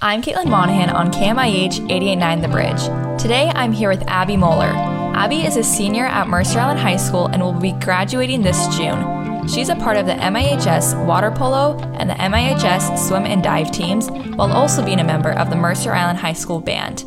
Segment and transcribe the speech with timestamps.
[0.00, 3.20] I'm Caitlin Monahan on KMIH 889 The Bridge.
[3.20, 4.70] Today I'm here with Abby Moeller.
[5.16, 9.48] Abby is a senior at Mercer Island High School and will be graduating this June.
[9.48, 14.08] She's a part of the MIHS water polo and the MIHS swim and dive teams,
[14.08, 17.04] while also being a member of the Mercer Island High School band.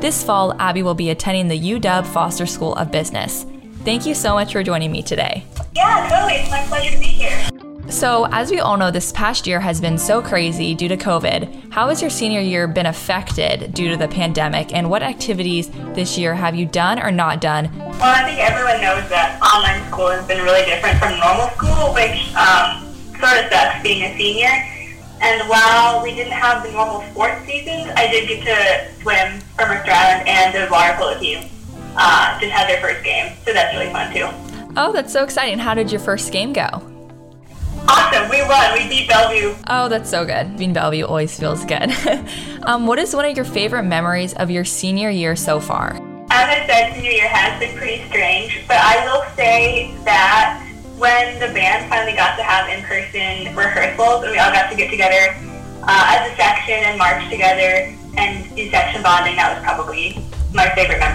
[0.00, 3.44] This fall, Abby will be attending the UW Foster School of Business.
[3.84, 5.44] Thank you so much for joining me today.
[5.76, 6.40] Yeah, totally.
[6.40, 7.49] It's my pleasure to be here.
[7.90, 11.72] So, as we all know, this past year has been so crazy due to COVID.
[11.72, 16.16] How has your senior year been affected due to the pandemic, and what activities this
[16.16, 17.68] year have you done or not done?
[17.76, 21.92] Well, I think everyone knows that online school has been really different from normal school,
[21.92, 22.86] which um,
[23.18, 24.54] sort of sucks being a senior.
[25.20, 29.66] And while we didn't have the normal sports seasons, I did get to swim for
[29.66, 31.50] Mercer Island and the water polo team
[31.96, 34.28] uh, just had their first game, so that's really fun too.
[34.76, 35.58] Oh, that's so exciting.
[35.58, 36.89] How did your first game go?
[37.90, 38.28] Awesome.
[38.30, 38.72] We won.
[38.74, 39.56] We beat Bellevue.
[39.66, 40.56] Oh, that's so good.
[40.56, 41.90] Being Bellevue always feels good.
[42.62, 45.96] um, what is one of your favorite memories of your senior year so far?
[46.30, 50.64] As I said, senior year has been pretty strange, but I will say that
[50.98, 54.90] when the band finally got to have in-person rehearsals and we all got to get
[54.90, 55.34] together
[55.82, 60.22] uh, as a section and march together and do section bonding, that was probably
[60.54, 61.09] my favorite memory from this year.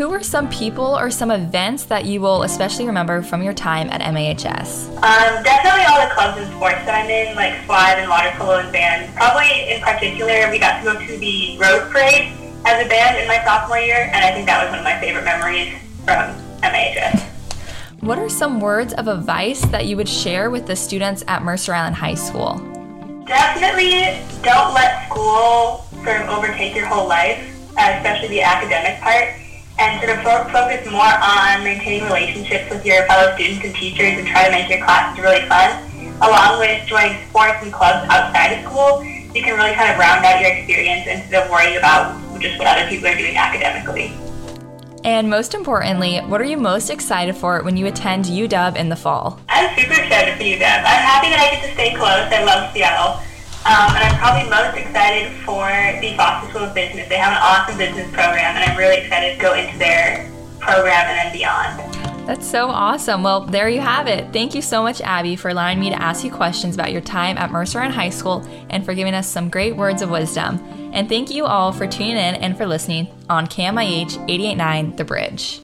[0.00, 3.90] Who are some people or some events that you will especially remember from your time
[3.90, 4.88] at MIHS?
[4.96, 8.60] Um, definitely all the clubs and sports that I'm in, like SWAD and water polo
[8.60, 9.14] and band.
[9.14, 12.32] Probably in particular, we got to go to the Rose Parade
[12.64, 14.98] as a band in my sophomore year, and I think that was one of my
[15.00, 15.74] favorite memories
[16.06, 17.20] from MIHS.
[18.00, 21.74] What are some words of advice that you would share with the students at Mercer
[21.74, 22.56] Island High School?
[23.26, 29.36] Definitely don't let school sort of overtake your whole life, especially the academic part
[29.80, 34.28] and sort of focus more on maintaining relationships with your fellow students and teachers and
[34.28, 35.72] try to make your classes really fun,
[36.20, 39.02] along with joining sports and clubs outside of school.
[39.34, 42.66] You can really kind of round out your experience instead of worrying about just what
[42.68, 44.12] other people are doing academically.
[45.02, 48.96] And most importantly, what are you most excited for when you attend UW in the
[48.96, 49.40] fall?
[49.48, 50.60] I'm super excited for UW.
[50.60, 52.28] I'm happy that I get to stay close.
[52.28, 53.22] I love Seattle.
[53.66, 55.68] Um, and I'm probably most excited for
[56.00, 57.08] the Foster School of Business.
[57.08, 61.06] They have an awesome business program, and I'm really excited to go into their program
[61.08, 62.26] and then beyond.
[62.30, 63.24] That's so awesome.
[63.24, 64.32] Well, there you have it.
[64.32, 67.36] Thank you so much, Abby, for allowing me to ask you questions about your time
[67.36, 70.60] at Mercer Island High School and for giving us some great words of wisdom.
[70.92, 75.58] And thank you all for tuning in and for listening on KMIH 889 The Bridge.